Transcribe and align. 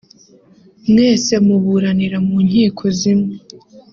mwese 0.89 1.33
muburanira 1.45 2.17
mu 2.27 2.37
nkiko 2.47 2.83
zimwe 2.99 3.33